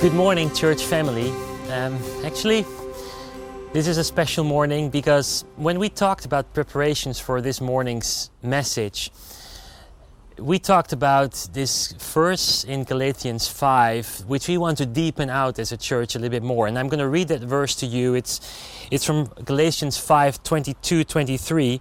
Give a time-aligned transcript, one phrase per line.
[0.00, 1.30] Good morning, church family.
[1.72, 2.64] Um, actually,
[3.72, 9.10] this is a special morning because when we talked about preparations for this morning's message,
[10.38, 15.72] we talked about this verse in Galatians 5, which we want to deepen out as
[15.72, 16.68] a church a little bit more.
[16.68, 18.14] And I'm going to read that verse to you.
[18.14, 18.40] It's,
[18.92, 21.80] it's from Galatians 5 22 23.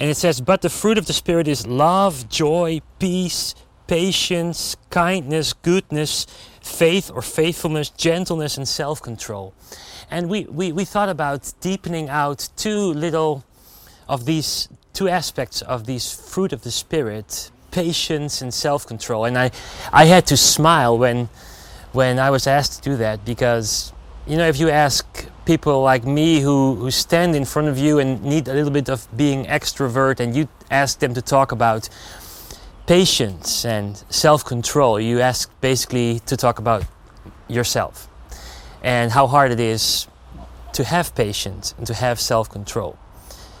[0.00, 3.54] And it says, But the fruit of the Spirit is love, joy, peace,
[3.86, 6.26] patience, kindness, goodness,
[6.60, 9.54] faith or faithfulness, gentleness, and self control.
[10.10, 13.44] And we, we, we thought about deepening out two little
[14.08, 19.26] of these two aspects of these fruit of the Spirit patience and self control.
[19.26, 19.50] And I,
[19.92, 21.28] I had to smile when,
[21.92, 23.92] when I was asked to do that because,
[24.26, 27.98] you know, if you ask people like me who, who stand in front of you
[27.98, 31.88] and need a little bit of being extrovert and you ask them to talk about
[32.86, 36.84] patience and self control, you ask basically to talk about
[37.48, 38.08] yourself
[38.82, 40.06] and how hard it is
[40.72, 42.98] to have patience and to have self control.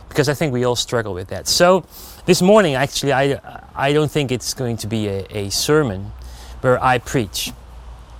[0.08, 1.48] Because I think we all struggle with that.
[1.48, 1.84] So,
[2.26, 3.40] this morning, actually, I,
[3.74, 6.12] I don't think it's going to be a, a sermon
[6.60, 7.52] where I preach.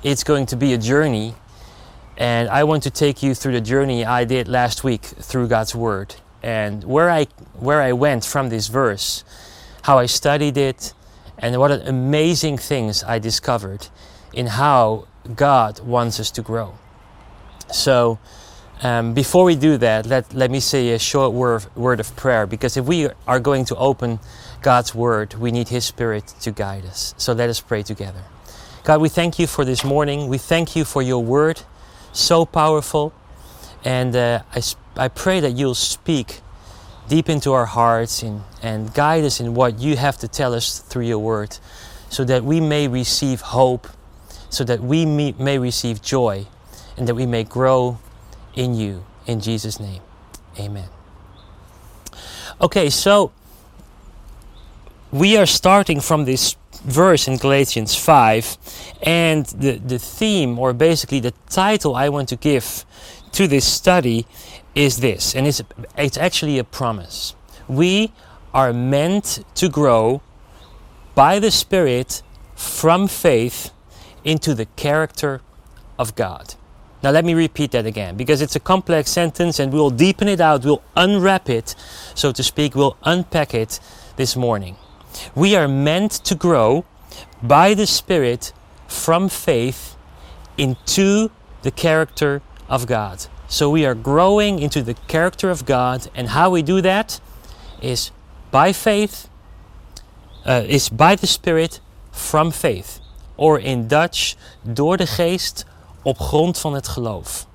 [0.02, 1.34] It's going to be a journey,
[2.16, 5.74] and I want to take you through the journey I did last week through God's
[5.74, 9.24] Word and where I, where I went from this verse,
[9.86, 10.92] how I studied it,
[11.38, 13.86] and what amazing things I discovered
[14.32, 15.06] in how
[15.36, 16.74] God wants us to grow.
[17.72, 18.18] So,
[18.82, 22.48] um, before we do that, let, let me say a short word, word of prayer
[22.48, 24.18] because if we are going to open
[24.60, 27.14] God's Word, we need His Spirit to guide us.
[27.16, 28.24] So let us pray together.
[28.82, 30.26] God, we thank you for this morning.
[30.26, 31.62] We thank you for your Word,
[32.12, 33.12] so powerful.
[33.84, 34.62] And uh, I,
[34.96, 36.40] I pray that you'll speak
[37.08, 40.80] deep into our hearts and, and guide us in what you have to tell us
[40.80, 41.56] through your word
[42.08, 43.88] so that we may receive hope,
[44.50, 46.46] so that we may, may receive joy,
[46.96, 47.98] and that we may grow
[48.54, 49.04] in you.
[49.26, 50.00] In Jesus' name,
[50.58, 50.88] amen.
[52.60, 53.32] Okay, so
[55.10, 58.56] we are starting from this verse in Galatians 5,
[59.02, 62.84] and the, the theme, or basically the title I want to give
[63.36, 64.26] to this study,
[64.74, 65.62] is this, and it's,
[65.98, 67.34] it's actually a promise.
[67.68, 68.12] We
[68.54, 70.22] are meant to grow
[71.14, 72.22] by the Spirit
[72.54, 73.72] from faith
[74.24, 75.42] into the character
[75.98, 76.54] of God.
[77.02, 80.40] Now, let me repeat that again because it's a complex sentence and we'll deepen it
[80.40, 81.74] out, we'll unwrap it,
[82.14, 83.80] so to speak, we'll unpack it
[84.16, 84.76] this morning.
[85.34, 86.86] We are meant to grow
[87.42, 88.54] by the Spirit
[88.88, 89.94] from faith
[90.56, 91.30] into
[91.60, 93.26] the character of God.
[93.48, 97.20] So we are growing into the character of God, and how we do that
[97.80, 98.10] is
[98.50, 99.28] by faith,
[100.44, 101.80] uh, is by the Spirit
[102.12, 102.98] from faith.
[103.36, 105.64] Or in Dutch, door de geest
[106.02, 107.46] op grond van het geloof.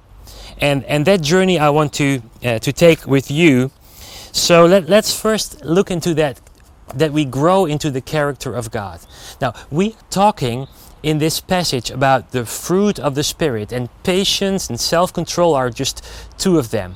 [0.60, 3.72] And, and that journey I want to, uh, to take with you.
[4.32, 6.40] So let, let's first look into that,
[6.98, 9.00] that we grow into the character of God.
[9.40, 10.68] Now, we're talking
[11.04, 15.70] in this passage about the fruit of the Spirit, and patience and self control are
[15.70, 16.04] just
[16.38, 16.96] two of them.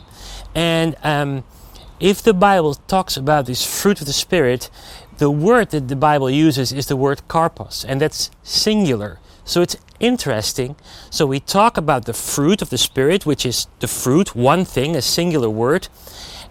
[0.54, 1.44] And um,
[2.00, 4.70] if the Bible talks about this fruit of the Spirit,
[5.18, 9.20] the word that the Bible uses is the word karpos, and that's singular.
[9.44, 10.76] So it's interesting.
[11.10, 14.96] So we talk about the fruit of the Spirit, which is the fruit, one thing,
[14.96, 15.88] a singular word.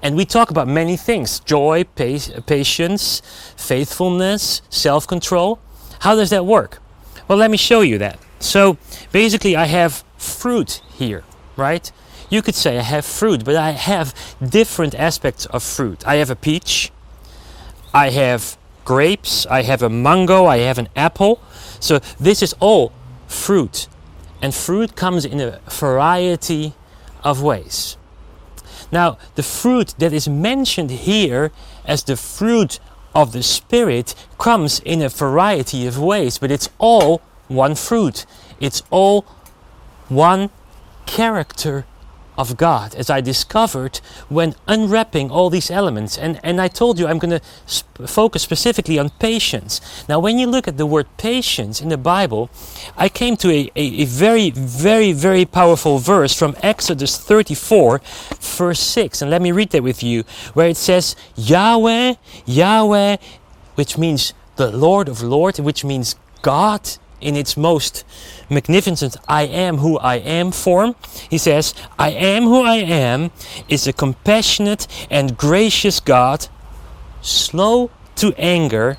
[0.02, 3.22] And we talk about many things joy, patience,
[3.56, 5.58] faithfulness, self control.
[6.00, 6.80] How does that work?
[7.26, 8.18] Well, let me show you that.
[8.38, 8.76] So
[9.12, 11.24] basically, I have fruit here,
[11.56, 11.90] right?
[12.28, 14.14] You could say I have fruit, but I have
[14.46, 16.06] different aspects of fruit.
[16.06, 16.90] I have a peach,
[17.92, 21.40] I have grapes, I have a mango, I have an apple.
[21.80, 22.92] So this is all
[23.26, 23.88] fruit.
[24.42, 26.74] And fruit comes in a variety
[27.22, 27.96] of ways.
[28.92, 31.50] Now, the fruit that is mentioned here
[31.86, 32.78] as the fruit
[33.14, 38.26] of the Spirit comes in a variety of ways, but it's all one fruit.
[38.60, 39.22] It's all
[40.08, 40.50] one
[41.06, 41.86] character
[42.36, 43.98] of God, as I discovered
[44.28, 46.18] when unwrapping all these elements.
[46.18, 49.80] And, and I told you I'm going to sp- focus specifically on patience.
[50.08, 52.50] Now, when you look at the word patience in the Bible,
[52.96, 58.00] I came to a, a, a very, very, very powerful verse from Exodus 34,
[58.40, 59.22] verse 6.
[59.22, 62.14] And let me read that with you, where it says, Yahweh,
[62.46, 63.16] Yahweh,
[63.76, 68.04] which means the Lord of Lords, which means God in its most
[68.50, 70.94] magnificent I am who I am form.
[71.30, 73.30] He says, I am who I am
[73.68, 76.48] is a compassionate and gracious God,
[77.22, 78.98] slow to anger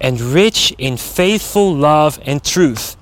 [0.00, 2.96] and rich in faithful love and truth.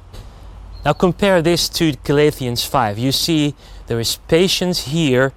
[0.84, 2.98] Now compare this to Galatians 5.
[2.98, 3.54] You see,
[3.86, 5.32] there is patience here,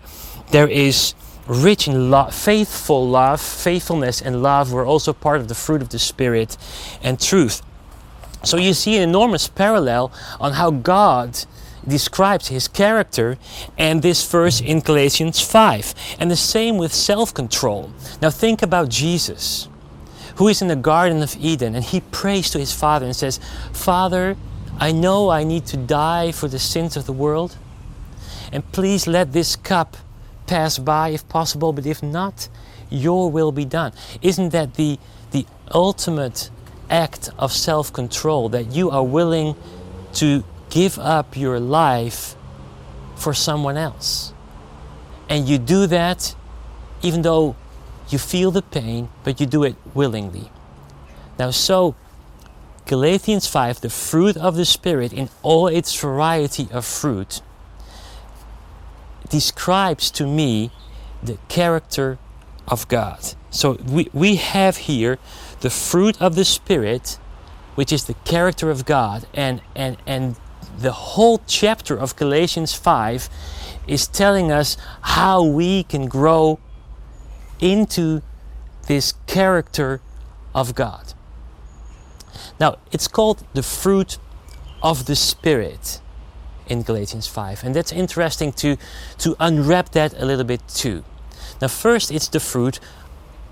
[0.52, 1.14] there is
[1.48, 5.90] rich in love, faithful love, faithfulness and love were also part of the fruit of
[5.90, 6.58] the Spirit
[7.04, 7.62] and truth.
[8.46, 11.46] So you see an enormous parallel on how God
[11.88, 13.38] describes his character
[13.78, 15.94] and this verse in Galatians 5.
[16.20, 17.92] And the same with self control.
[18.22, 19.68] Now think about Jesus,
[20.36, 23.40] who is in the Garden of Eden and he prays to his Father and says,
[23.74, 24.38] Father,
[24.78, 27.58] I know I need to die for the sins of the world.
[28.52, 29.98] And please let this cup
[30.46, 32.48] pass by if possible, but if not,
[32.90, 33.94] your will be done.
[34.22, 35.00] Isn't that the,
[35.32, 36.52] the ultimate
[36.90, 39.56] act of self control that you are willing
[40.14, 42.36] to give up your life
[43.16, 44.34] for someone else?
[45.30, 46.36] And you do that
[47.02, 47.56] even though
[48.10, 50.50] you feel the pain, but you do it willingly.
[51.38, 51.96] Now, so
[52.86, 57.42] Galatians 5, the fruit of the Spirit in all its variety of fruit,
[59.30, 60.72] describes to me
[61.22, 62.18] the character
[62.68, 63.34] of God.
[63.50, 65.18] So we, we have here
[65.62, 67.20] the fruit of the Spirit,
[67.76, 70.36] which is the character of God, and, and, and
[70.78, 73.30] the whole chapter of Galatians 5
[73.88, 76.60] is telling us how we can grow
[77.60, 78.22] into
[78.88, 80.02] this character
[80.54, 81.14] of God.
[82.60, 84.18] Now, it's called the fruit
[84.82, 86.00] of the Spirit
[86.68, 87.64] in Galatians 5.
[87.64, 88.78] And that's interesting to,
[89.20, 91.04] to unwrap that a little bit too.
[91.62, 92.80] Now, first, it's the fruit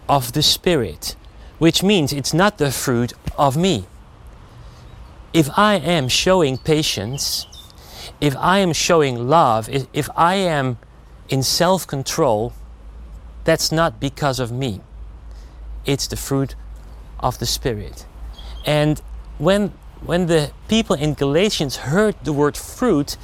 [0.09, 1.15] of the Spirit,
[1.63, 3.85] which means it's not the fruit of me.
[5.31, 7.47] If I am showing patience,
[8.19, 10.77] if I am showing love, if, I am
[11.29, 12.51] in self control,
[13.45, 14.81] that's not because of me.
[15.85, 16.55] It's the fruit
[17.21, 18.05] of the Spirit.
[18.65, 19.01] And
[19.37, 19.71] when
[20.01, 23.15] when the people in Galatians heard the word fruit,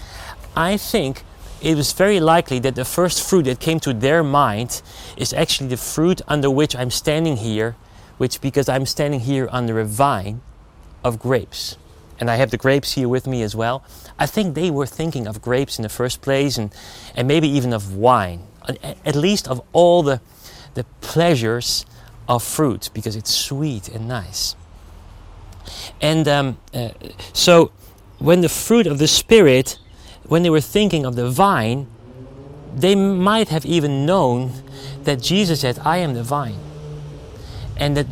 [0.56, 1.24] I think
[1.62, 4.82] it was very likely that the first fruit that came to their mind
[5.18, 7.76] is actually the fruit under which I'm standing here,
[8.20, 10.42] which because I'm standing here under a vine
[11.04, 11.78] of grapes.
[12.20, 13.82] And I have the grapes here with me as well.
[14.20, 16.76] I think they were thinking of grapes in the first place and,
[17.16, 18.44] and maybe even of wine,
[18.84, 20.20] at least of all the,
[20.74, 21.86] the pleasures
[22.28, 24.58] of fruit because it's sweet and nice.
[26.02, 26.90] And um, uh,
[27.32, 27.72] so,
[28.18, 29.80] when the fruit of the Spirit,
[30.28, 31.88] when they were thinking of the vine,
[32.76, 34.52] they might have even known
[35.04, 36.60] that Jesus said, I am the vine.
[37.80, 38.08] And that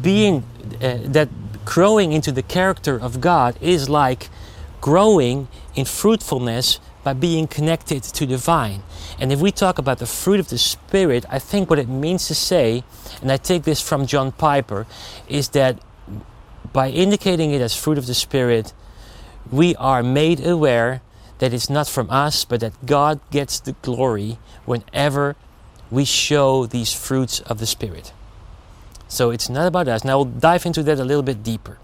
[0.00, 0.44] being,
[0.80, 1.28] uh, that
[1.64, 4.28] growing into the character of God is like
[4.80, 8.82] growing in fruitfulness by being connected to the vine.
[9.18, 12.28] And if we talk about the fruit of the Spirit, I think what it means
[12.28, 12.84] to say,
[13.20, 14.86] and I take this from John Piper,
[15.28, 15.80] is that
[16.72, 18.72] by indicating it as fruit of the Spirit,
[19.50, 21.02] we are made aware
[21.38, 25.34] that it's not from us, but that God gets the glory whenever
[25.90, 28.12] we show these fruits of the Spirit.
[29.12, 30.04] So it's not about us.
[30.04, 31.76] Now we'll dive into that a little bit deeper.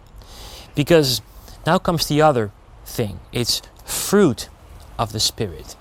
[0.74, 1.20] Because
[1.66, 2.52] now comes the other
[2.86, 4.48] thing it's fruit
[4.98, 5.76] of the Spirit.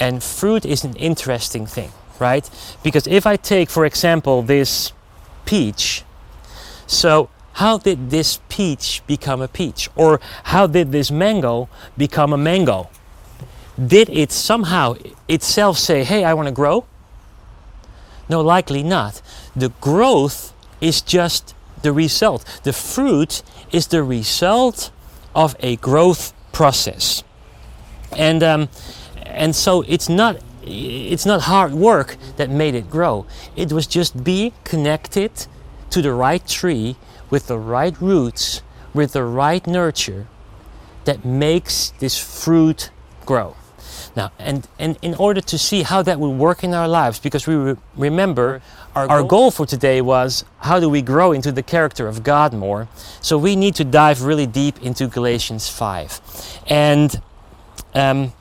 [0.00, 2.48] And fruit is an interesting thing, right?
[2.82, 4.92] Because if I take, for example, this
[5.44, 6.04] peach,
[6.86, 9.90] so how did this peach become a peach?
[9.94, 11.68] Or how did this mango
[11.98, 12.88] become a mango?
[13.76, 14.94] Did it somehow
[15.28, 16.86] itself say, hey, I want to grow?
[18.30, 19.20] No, likely not.
[19.54, 20.51] The growth
[20.82, 22.44] is just the result.
[22.64, 24.90] The fruit is the result
[25.34, 27.24] of a growth process.
[28.16, 28.68] And, um,
[29.24, 33.24] and so it's not, it's not hard work that made it grow.
[33.56, 35.46] It was just being connected
[35.90, 36.96] to the right tree
[37.30, 38.62] with the right roots,
[38.92, 40.26] with the right nurture,
[41.04, 42.90] that makes this fruit
[43.24, 43.56] grow.
[44.14, 47.46] Now, and, and in order to see how that will work in our lives, because
[47.46, 48.62] we re- remember
[48.94, 52.52] our, our goal for today was how do we grow into the character of God
[52.52, 52.88] more?
[53.20, 56.20] So we need to dive really deep into Galatians 5.
[56.66, 57.22] And
[57.94, 58.32] um,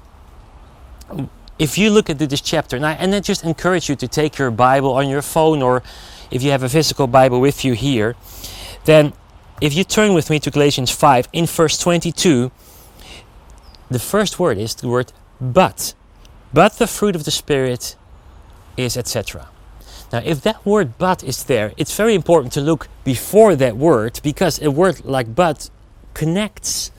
[1.58, 4.38] if you look at this chapter, and I, and I just encourage you to take
[4.38, 5.84] your Bible on your phone or
[6.32, 8.16] if you have a physical Bible with you here,
[8.86, 9.14] then
[9.62, 12.52] if you turn with me to Galatians 5 in verse 22,
[13.90, 15.94] the first word is the word but.
[16.54, 17.96] But the fruit of the Spirit
[18.78, 19.50] is etc.
[20.12, 24.20] Now, if that word but is there, it's very important to look before that word
[24.24, 25.70] because a word like but
[26.14, 26.92] connects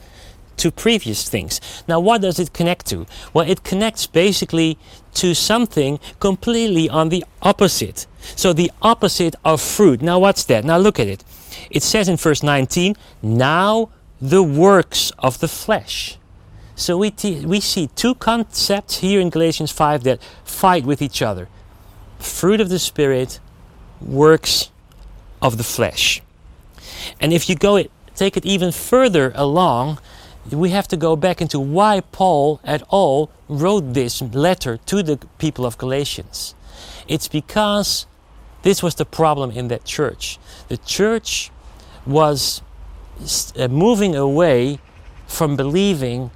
[0.56, 1.61] to previous things.
[1.88, 3.06] Now, what does it connect to?
[3.34, 4.78] Well, it connects basically
[5.14, 8.06] to something completely on the opposite.
[8.37, 10.00] So, the opposite of fruit.
[10.00, 10.64] Now, what's that?
[10.64, 11.25] Now, look at it.
[11.70, 16.16] It says in verse 19, Now the works of the flesh.
[16.75, 17.12] So we,
[17.45, 21.49] we see two concepts here in Galatians 5 that fight with each other
[22.19, 23.41] fruit of the Spirit,
[24.00, 24.71] works
[25.41, 26.23] of the flesh.
[27.21, 29.99] And if you go it, take it even further along,
[30.50, 35.19] we have to go back into why Paul at all wrote this letter to the
[35.38, 36.55] people of Galatians.
[37.09, 38.07] It's because
[38.62, 40.38] this was the problem in that church.
[40.69, 41.50] The church
[42.07, 42.62] was
[43.57, 44.79] uh, moving away
[45.26, 46.31] from believing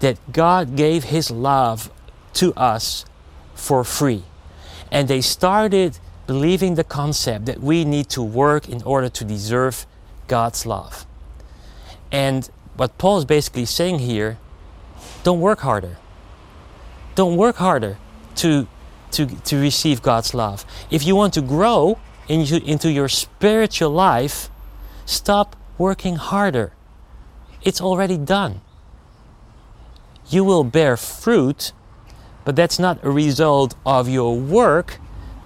[0.00, 1.90] that God gave His love
[2.34, 3.04] to us
[3.54, 4.24] for free.
[4.90, 9.86] And they started believing the concept that we need to work in order to deserve
[10.26, 11.06] God's love.
[12.12, 14.38] And what Paul is basically saying here
[15.24, 15.96] don't work harder.
[17.14, 17.98] Don't work harder
[18.36, 18.68] to,
[19.10, 20.64] to, to receive God's love.
[20.90, 24.50] If you want to grow into, into your spiritual life,
[25.06, 26.72] stop working harder.
[27.62, 28.60] It's already done.
[30.28, 31.72] You will bear fruit,
[32.44, 34.98] but that's not a result of your work.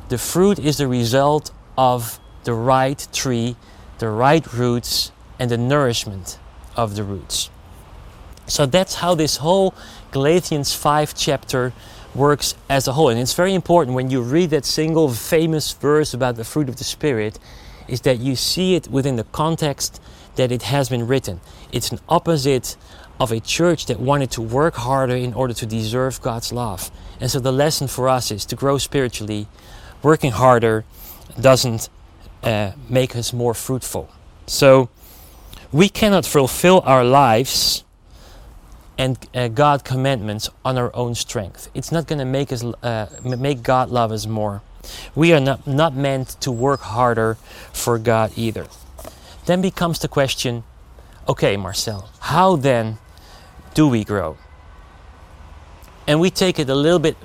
[0.08, 3.56] The fruit is the result of the right tree,
[3.98, 6.38] the right roots, and the nourishment
[6.76, 7.50] of the roots.
[8.46, 9.74] So that's how this whole
[10.10, 11.72] Galatians 5 chapter
[12.14, 13.08] works as a whole.
[13.08, 16.76] And it's very important when you read that single famous verse about the fruit of
[16.76, 17.38] the Spirit,
[17.88, 20.00] is that you see it within the context
[20.36, 21.40] that it has been written.
[21.72, 22.76] It's an opposite
[23.22, 26.90] of a church that wanted to work harder in order to deserve God's love.
[27.20, 29.46] And so the lesson for us is to grow spiritually,
[30.02, 30.84] working harder
[31.40, 31.88] doesn't
[32.42, 34.10] uh, make us more fruitful.
[34.48, 34.88] So
[35.70, 37.84] we cannot fulfill our lives
[38.98, 41.70] and uh, God commandments on our own strength.
[41.74, 44.62] It's not going to make us uh, make God love us more.
[45.14, 47.36] We are not, not meant to work harder
[47.72, 48.66] for God either.
[49.46, 50.64] Then becomes the question,
[51.28, 52.98] okay, Marcel, how then
[53.74, 54.36] do we grow?
[56.06, 57.16] And we take it a little bit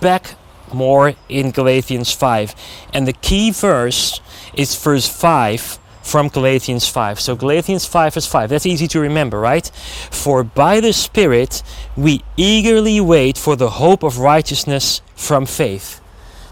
[0.00, 0.34] back
[0.72, 2.54] more in Galatians 5.
[2.92, 4.20] And the key verse
[4.54, 7.18] is verse 5 from Galatians 5.
[7.18, 8.50] So Galatians 5 is 5.
[8.50, 9.66] That's easy to remember, right?
[10.10, 11.62] For by the Spirit
[11.96, 16.00] we eagerly wait for the hope of righteousness from faith.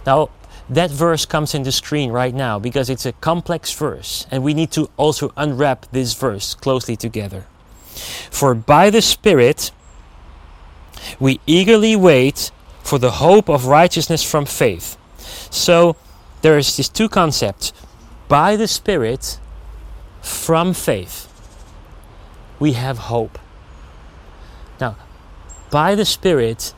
[0.07, 0.31] Now,
[0.71, 4.55] that verse comes in the screen right now because it's a complex verse and we
[4.55, 7.45] need to also unwrap this verse closely together.
[8.31, 9.71] For by the Spirit
[11.19, 12.51] we eagerly wait
[12.83, 14.97] for the hope of righteousness from faith.
[15.51, 15.97] So
[16.43, 17.73] there's these two concepts.
[18.29, 19.39] By the Spirit
[20.21, 21.29] from faith,
[22.59, 23.39] we have hope.
[24.81, 24.97] Now,
[25.71, 26.75] by the Spirit,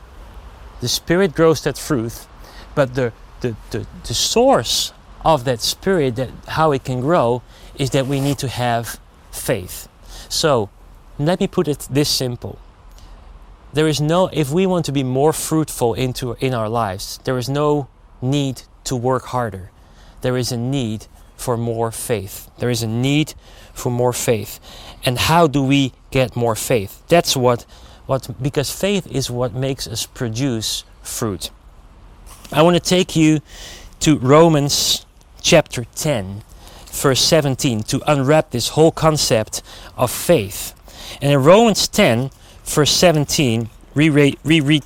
[0.81, 2.27] the Spirit grows that fruit,
[2.75, 4.93] but the, the, the, the source
[5.23, 7.41] of that Spirit, that how it can grow,
[7.75, 8.99] is that we need to have
[9.31, 9.87] faith.
[10.29, 10.69] So,
[11.17, 12.59] let me put it this simple.
[13.73, 17.37] There is no, if we want to be more fruitful into, in our lives, there
[17.37, 17.87] is no
[18.21, 19.71] need to work harder.
[20.21, 22.49] There is a need for more faith.
[22.57, 23.33] There is a need
[23.73, 24.59] for more faith.
[25.03, 27.03] And how do we get more faith?
[27.07, 27.63] That's what,
[28.05, 31.51] what because faith is what makes us produce fruit.
[32.51, 33.41] I want to take you
[34.01, 35.05] to Romans
[35.41, 36.43] chapter 10,
[36.91, 39.61] verse 17, to unwrap this whole concept
[39.97, 40.73] of faith.
[41.21, 42.31] And in Romans 10,
[42.63, 44.83] verse 17, we read, we read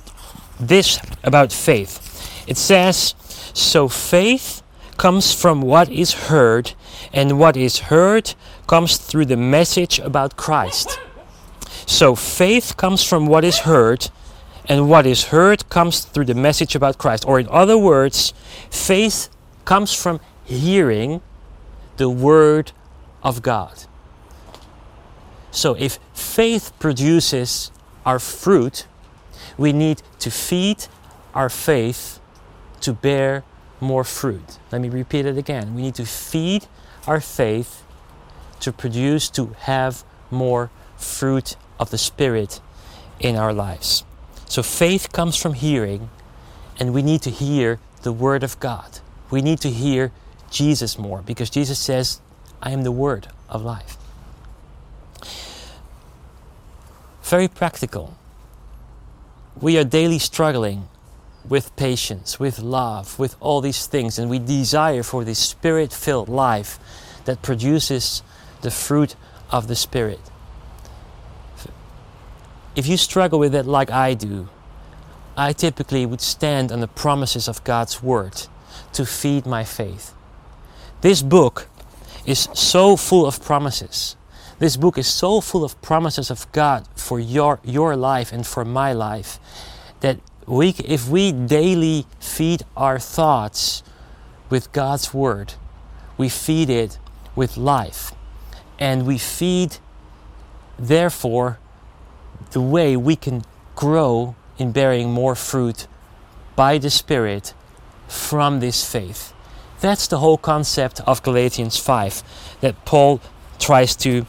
[0.58, 2.44] this about faith.
[2.46, 3.14] It says,
[3.54, 4.62] So faith
[4.96, 6.72] comes from what is heard,
[7.12, 8.34] and what is heard
[8.66, 10.98] comes through the message about Christ.
[11.86, 14.10] So faith comes from what is heard,
[14.68, 17.24] and what is heard comes through the message about Christ.
[17.26, 18.32] Or, in other words,
[18.70, 19.28] faith
[19.64, 21.20] comes from hearing
[21.96, 22.72] the Word
[23.22, 23.86] of God.
[25.50, 27.70] So, if faith produces
[28.06, 28.86] our fruit,
[29.58, 30.86] we need to feed
[31.34, 32.20] our faith
[32.80, 33.44] to bear
[33.80, 34.58] more fruit.
[34.70, 35.74] Let me repeat it again.
[35.74, 36.66] We need to feed
[37.06, 37.82] our faith
[38.60, 42.60] to produce, to have more fruit of the Spirit
[43.18, 44.04] in our lives.
[44.46, 46.10] So faith comes from hearing,
[46.78, 49.00] and we need to hear the Word of God.
[49.30, 50.12] We need to hear
[50.50, 52.20] Jesus more because Jesus says,
[52.62, 53.96] I am the Word of life.
[57.30, 58.18] Very practical.
[59.60, 60.88] We are daily struggling
[61.48, 64.18] with patience, with love, with all these things.
[64.18, 66.80] And we desire for this spirit filled life
[67.26, 68.24] that produces
[68.62, 69.14] the fruit
[69.52, 70.18] of the Spirit.
[72.74, 74.48] If you struggle with it like I do,
[75.36, 78.48] I typically would stand on the promises of God's Word
[78.92, 80.14] to feed my faith.
[81.00, 81.68] This book
[82.26, 84.16] is so full of promises
[84.60, 88.62] This book is so full of promises of God for your, your life and for
[88.62, 89.40] my life
[90.00, 93.82] that we, if we daily feed our thoughts
[94.50, 95.54] with God's Word,
[96.18, 96.98] we feed it
[97.34, 98.12] with life.
[98.78, 99.78] And we feed,
[100.78, 101.58] therefore,
[102.50, 103.44] the way we can
[103.76, 105.86] grow in bearing more fruit
[106.54, 107.54] by the Spirit
[108.08, 109.32] from this faith.
[109.80, 113.22] That's the whole concept of Galatians 5 that Paul
[113.58, 114.26] tries to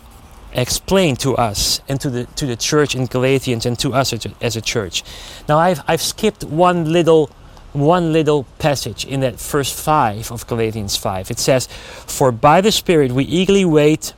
[0.54, 4.26] explain to us and to the to the church in Galatians and to us as
[4.26, 5.04] a, as a church.
[5.48, 7.30] Now I've I've skipped one little
[7.74, 11.32] one little passage in that first 5 of Galatians 5.
[11.32, 14.14] It says, "For by the Spirit we eagerly wait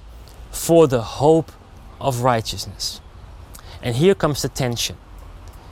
[0.51, 1.51] for the hope
[1.99, 2.99] of righteousness."
[3.81, 4.97] And here comes the tension.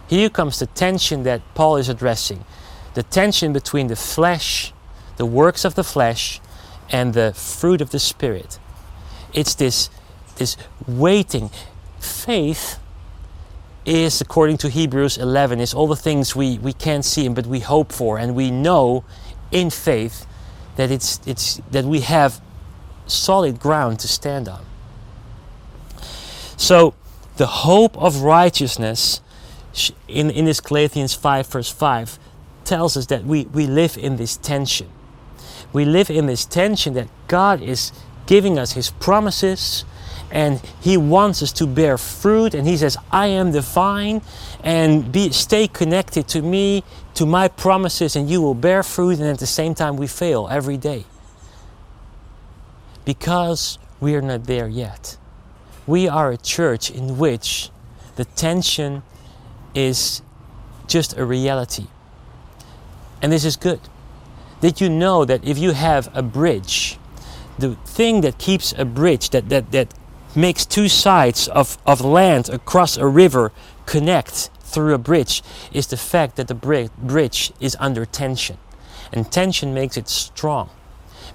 [0.08, 2.44] Here comes the tension that Paul is addressing.
[2.94, 4.74] The tension between the flesh,
[5.16, 6.42] the works of the flesh,
[6.92, 8.60] and the fruit of the Spirit.
[9.34, 9.90] It's this
[10.40, 10.58] is
[10.88, 11.50] waiting.
[12.00, 12.80] Faith
[13.86, 17.60] is, according to Hebrews 11, is all the things we, we can't see but we
[17.60, 19.04] hope for, and we know
[19.52, 20.26] in faith
[20.76, 22.42] that it's, it's that we have
[23.08, 24.64] solid ground to stand on.
[26.58, 26.94] So,
[27.38, 29.22] the hope of righteousness
[30.08, 32.20] in, in this Galatians 5, verse 5,
[32.66, 34.90] tells us that we, we live in this tension.
[35.74, 37.92] We live in this tension that God is
[38.28, 39.86] giving us His promises,
[40.32, 44.22] and he wants us to bear fruit and he says i am the vine
[44.64, 46.84] and be stay connected to me
[47.14, 50.48] to my promises and you will bear fruit and at the same time we fail
[50.50, 51.06] every day.
[53.06, 55.18] Because we are not there yet.
[55.88, 57.70] We are a church in which
[58.16, 59.04] the tension
[59.74, 60.22] is
[60.88, 61.88] just a reality.
[63.22, 63.82] And this is good.
[64.62, 66.98] Did you know that if you have a bridge
[67.58, 69.94] the thing that keeps a bridge that, that, that
[70.36, 73.52] makes two sides of, of land across a river
[73.86, 78.58] connect through a bridge is the fact that the bridge is under tension.
[79.12, 80.70] And tension makes it strong.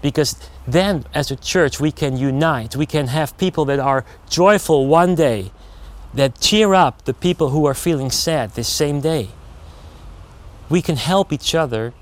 [0.01, 2.77] Because then, as a church, we can unite.
[2.77, 5.53] We can have people that are joyful one day,
[6.14, 9.29] that cheer up the people who are feeling sad this same day.
[10.68, 11.92] We can help each other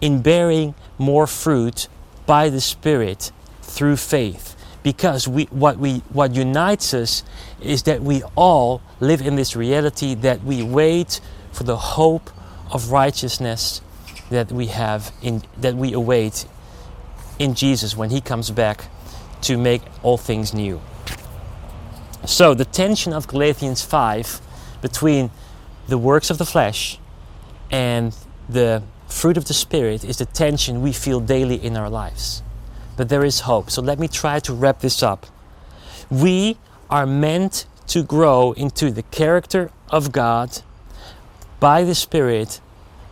[0.00, 1.88] in bearing more fruit
[2.26, 3.30] by the Spirit
[3.62, 7.24] through faith because we, what, we, what unites us
[7.60, 11.20] is that we all live in this reality that we wait
[11.52, 12.30] for the hope
[12.70, 13.80] of righteousness
[14.30, 16.46] that we have in that we await
[17.38, 18.84] in Jesus when he comes back
[19.40, 20.80] to make all things new.
[22.26, 24.40] So the tension of Galatians 5
[24.82, 25.30] between
[25.88, 26.98] the works of the flesh
[27.70, 28.14] and
[28.48, 32.42] the fruit of the spirit is the tension we feel daily in our lives
[32.96, 33.70] but there is hope.
[33.70, 35.26] So let me try to wrap this up.
[36.10, 36.58] We
[36.90, 40.62] are meant to grow into the character of God
[41.60, 42.60] by the Spirit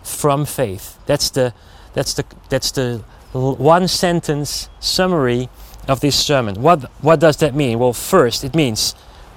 [0.03, 0.99] from faith.
[1.07, 1.55] That's the
[1.95, 5.49] that's the that's the one sentence summary
[5.89, 6.63] of this sermon.
[6.63, 7.79] What what does that mean?
[7.79, 8.95] Well, first it means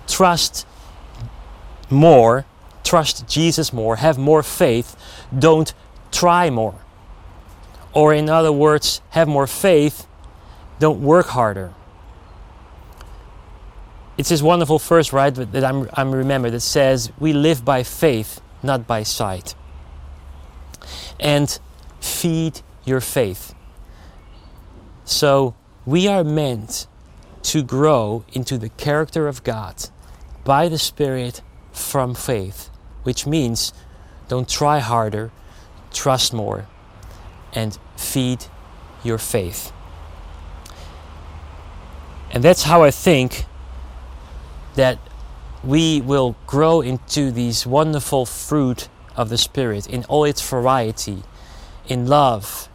[0.07, 0.65] trust
[1.89, 2.45] more,
[2.83, 4.95] trust Jesus more, have more faith,
[5.37, 5.73] don't
[6.11, 6.75] try more.
[7.93, 10.05] Or in other words, have more faith,
[10.79, 11.73] don't work harder.
[14.17, 18.41] It's this wonderful verse, right, that I'm, I'm remembered that says, We live by faith,
[18.63, 19.55] not by sight.
[21.19, 21.59] And
[21.99, 23.53] feed your faith.
[25.03, 26.87] So we are meant
[27.43, 29.89] to grow into the character of God
[30.43, 32.69] by the Spirit from faith,
[33.03, 33.73] which means
[34.27, 35.31] don't try harder,
[35.93, 36.67] trust more,
[37.53, 38.45] and feed
[39.03, 39.71] your faith.
[42.35, 43.45] And that's how I think
[44.75, 44.99] that
[45.63, 51.23] we will grow into these wonderful fruit of the Spirit in all its variety,
[51.87, 52.67] in love,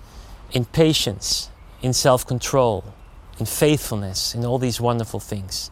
[0.51, 1.51] in patience,
[1.83, 2.95] in self control,
[3.39, 5.71] in faithfulness, in all these wonderful things.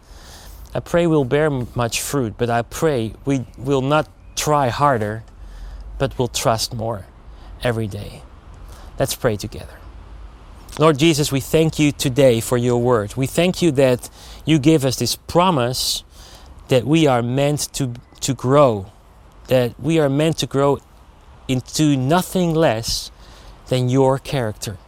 [0.74, 5.24] I pray we'll bear much fruit, but I pray we will not try harder,
[5.98, 7.06] but will trust more
[7.62, 8.20] every day.
[8.98, 9.78] Let's pray together.
[10.76, 13.16] Lord Jesus, we thank you today for your word.
[13.16, 14.08] We thank you that
[14.44, 16.04] you give us this promise
[16.68, 18.86] that we are meant to, to grow,
[19.48, 20.78] that we are meant to grow
[21.48, 23.10] into nothing less
[23.68, 24.78] than your character.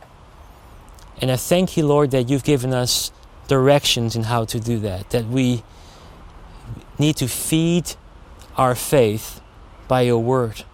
[1.21, 3.11] And I thank you, Lord, that you've given us
[3.49, 5.65] directions in how to do that, that we
[6.99, 7.97] need to feed
[8.57, 9.41] our faith
[9.89, 10.65] by your word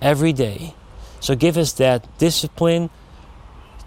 [0.00, 0.74] every day.
[1.20, 2.90] So give us that discipline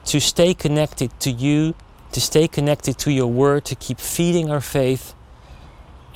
[0.06, 1.76] to stay connected to you
[2.16, 5.14] to stay connected to your word, to keep feeding our faith.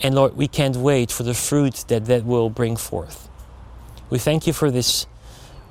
[0.02, 3.28] And Lord, we can't wait for the fruit that that will bring forth.
[4.10, 5.08] We thank you for this,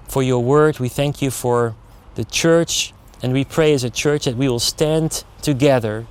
[0.07, 0.81] for your word.
[0.81, 1.75] We thank you for
[2.15, 2.93] the church.
[3.23, 6.07] And we pray as a church that we will stand together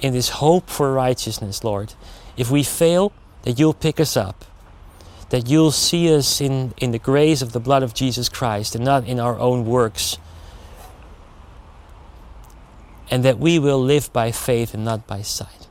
[0.00, 1.94] in this hope for righteousness, Lord.
[2.36, 3.10] If we fail,
[3.44, 4.44] that you'll pick us up.
[5.30, 8.84] That you'll see us in, in the grace of the blood of Jesus Christ and
[8.84, 10.18] not in our own works.
[13.12, 15.68] And that we will live by faith and not by sight.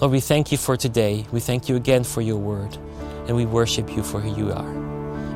[0.00, 1.26] Lord, we thank you for today.
[1.32, 2.76] We thank you again for your word.
[3.26, 4.72] And we worship you for who you are.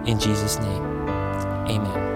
[0.07, 0.83] In Jesus' name,
[1.67, 2.12] amen.